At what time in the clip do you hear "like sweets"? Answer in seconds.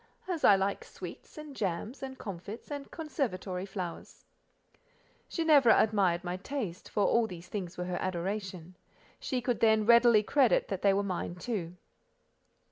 0.55-1.37